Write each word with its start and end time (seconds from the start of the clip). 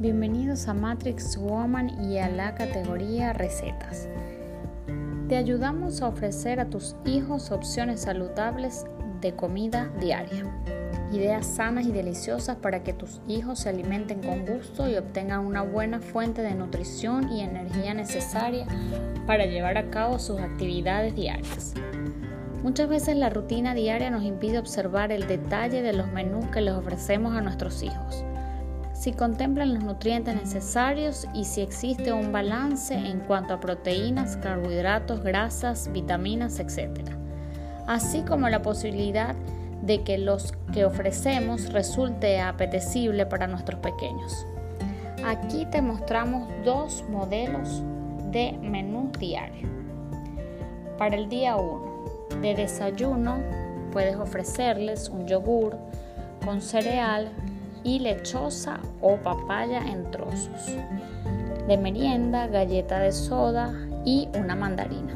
Bienvenidos 0.00 0.66
a 0.66 0.72
Matrix 0.72 1.36
Woman 1.36 2.10
y 2.10 2.16
a 2.16 2.30
la 2.30 2.54
categoría 2.54 3.34
Recetas. 3.34 4.08
Te 5.28 5.36
ayudamos 5.36 6.00
a 6.00 6.08
ofrecer 6.08 6.58
a 6.58 6.70
tus 6.70 6.96
hijos 7.04 7.50
opciones 7.50 8.00
saludables 8.00 8.86
de 9.20 9.36
comida 9.36 9.92
diaria. 10.00 10.46
Ideas 11.12 11.44
sanas 11.44 11.84
y 11.84 11.92
deliciosas 11.92 12.56
para 12.56 12.82
que 12.82 12.94
tus 12.94 13.20
hijos 13.28 13.58
se 13.58 13.68
alimenten 13.68 14.22
con 14.22 14.46
gusto 14.46 14.88
y 14.88 14.96
obtengan 14.96 15.44
una 15.44 15.60
buena 15.60 16.00
fuente 16.00 16.40
de 16.40 16.54
nutrición 16.54 17.30
y 17.30 17.42
energía 17.42 17.92
necesaria 17.92 18.66
para 19.26 19.44
llevar 19.44 19.76
a 19.76 19.90
cabo 19.90 20.18
sus 20.18 20.40
actividades 20.40 21.14
diarias. 21.14 21.74
Muchas 22.62 22.88
veces 22.88 23.18
la 23.18 23.28
rutina 23.28 23.74
diaria 23.74 24.08
nos 24.08 24.24
impide 24.24 24.60
observar 24.60 25.12
el 25.12 25.26
detalle 25.26 25.82
de 25.82 25.92
los 25.92 26.10
menús 26.10 26.46
que 26.46 26.62
les 26.62 26.72
ofrecemos 26.72 27.36
a 27.36 27.42
nuestros 27.42 27.82
hijos. 27.82 28.24
Si 29.00 29.12
contemplan 29.12 29.72
los 29.72 29.82
nutrientes 29.82 30.34
necesarios 30.34 31.26
y 31.32 31.46
si 31.46 31.62
existe 31.62 32.12
un 32.12 32.32
balance 32.32 32.92
en 32.92 33.20
cuanto 33.20 33.54
a 33.54 33.60
proteínas, 33.60 34.36
carbohidratos, 34.36 35.22
grasas, 35.22 35.90
vitaminas, 35.90 36.60
etc. 36.60 37.08
Así 37.86 38.20
como 38.20 38.50
la 38.50 38.60
posibilidad 38.60 39.34
de 39.80 40.02
que 40.02 40.18
los 40.18 40.52
que 40.74 40.84
ofrecemos 40.84 41.72
resulte 41.72 42.42
apetecible 42.42 43.24
para 43.24 43.46
nuestros 43.46 43.80
pequeños. 43.80 44.46
Aquí 45.24 45.64
te 45.70 45.80
mostramos 45.80 46.50
dos 46.66 47.02
modelos 47.08 47.82
de 48.30 48.52
menú 48.60 49.10
diario. 49.18 49.66
Para 50.98 51.16
el 51.16 51.30
día 51.30 51.56
1, 51.56 52.42
de 52.42 52.54
desayuno 52.54 53.38
puedes 53.92 54.16
ofrecerles 54.16 55.08
un 55.08 55.26
yogur 55.26 55.78
con 56.44 56.60
cereal 56.60 57.32
y 57.84 57.98
lechosa 57.98 58.80
o 59.00 59.16
papaya 59.16 59.80
en 59.86 60.10
trozos. 60.10 60.76
De 61.66 61.76
merienda, 61.76 62.46
galleta 62.46 63.00
de 63.00 63.12
soda 63.12 63.72
y 64.04 64.28
una 64.34 64.54
mandarina. 64.54 65.14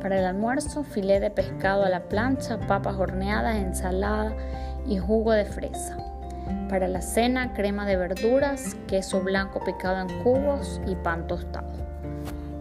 Para 0.00 0.18
el 0.18 0.24
almuerzo, 0.24 0.82
filé 0.82 1.20
de 1.20 1.30
pescado 1.30 1.84
a 1.84 1.90
la 1.90 2.04
plancha, 2.04 2.58
papas 2.66 2.96
horneadas, 2.96 3.56
ensalada 3.56 4.32
y 4.86 4.98
jugo 4.98 5.32
de 5.32 5.44
fresa. 5.44 5.98
Para 6.68 6.88
la 6.88 7.02
cena, 7.02 7.52
crema 7.52 7.84
de 7.86 7.96
verduras, 7.96 8.76
queso 8.86 9.20
blanco 9.20 9.60
picado 9.60 10.00
en 10.00 10.22
cubos 10.22 10.80
y 10.86 10.94
pan 10.94 11.26
tostado. 11.26 11.68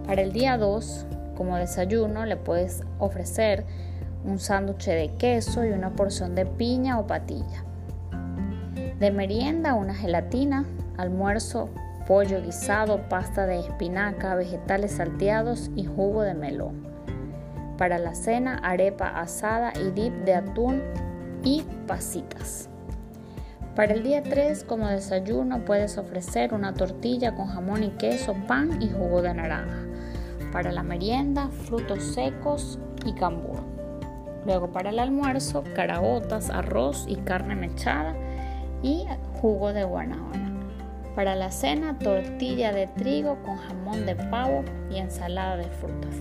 Para 0.05 0.21
el 0.21 0.33
día 0.33 0.57
2, 0.57 1.05
como 1.35 1.55
desayuno 1.55 2.25
le 2.25 2.35
puedes 2.35 2.83
ofrecer 2.97 3.63
un 4.25 4.39
sándwich 4.39 4.87
de 4.87 5.13
queso 5.17 5.63
y 5.63 5.69
una 5.69 5.91
porción 5.91 6.35
de 6.35 6.45
piña 6.45 6.99
o 6.99 7.07
patilla. 7.07 7.63
De 8.99 9.11
merienda 9.11 9.75
una 9.75 9.95
gelatina, 9.95 10.65
almuerzo 10.97 11.69
pollo 12.05 12.41
guisado, 12.41 13.07
pasta 13.07 13.45
de 13.45 13.59
espinaca, 13.59 14.35
vegetales 14.35 14.93
salteados 14.93 15.71
y 15.75 15.85
jugo 15.85 16.23
de 16.23 16.33
melón. 16.33 16.85
Para 17.77 17.97
la 17.97 18.13
cena 18.13 18.57
arepa 18.57 19.07
asada 19.07 19.71
y 19.79 19.91
dip 19.91 20.11
de 20.25 20.33
atún 20.33 20.81
y 21.43 21.63
pasitas. 21.87 22.67
Para 23.73 23.93
el 23.93 24.03
día 24.03 24.21
3 24.21 24.65
como 24.65 24.89
desayuno 24.89 25.63
puedes 25.63 25.97
ofrecer 25.97 26.53
una 26.53 26.73
tortilla 26.73 27.35
con 27.35 27.45
jamón 27.45 27.83
y 27.83 27.91
queso, 27.91 28.35
pan 28.47 28.81
y 28.81 28.89
jugo 28.89 29.21
de 29.21 29.33
naranja. 29.33 29.85
Para 30.51 30.73
la 30.73 30.83
merienda, 30.83 31.47
frutos 31.49 32.03
secos 32.03 32.79
y 33.05 33.13
cambur. 33.13 33.59
Luego 34.45 34.71
para 34.71 34.89
el 34.89 34.99
almuerzo, 34.99 35.63
caraotas, 35.75 36.49
arroz 36.49 37.05
y 37.07 37.17
carne 37.17 37.55
mechada 37.55 38.15
y 38.81 39.05
jugo 39.41 39.73
de 39.73 39.83
guanábana. 39.83 40.51
Para 41.15 41.35
la 41.35 41.51
cena, 41.51 41.97
tortilla 41.99 42.71
de 42.71 42.87
trigo 42.87 43.37
con 43.43 43.57
jamón 43.57 44.05
de 44.05 44.15
pavo 44.15 44.63
y 44.89 44.97
ensalada 44.97 45.57
de 45.57 45.65
frutas. 45.65 46.15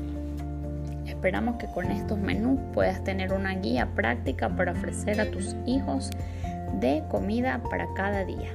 Esperamos 1.07 1.57
que 1.57 1.67
con 1.67 1.91
estos 1.91 2.19
menús 2.19 2.61
puedas 2.75 3.03
tener 3.05 3.33
una 3.33 3.55
guía 3.55 3.89
práctica 3.95 4.49
para 4.49 4.73
ofrecer 4.73 5.21
a 5.21 5.31
tus 5.31 5.57
hijos 5.67 6.11
de 6.81 7.03
comida 7.09 7.61
para 7.71 7.87
cada 7.95 8.25
día. 8.25 8.51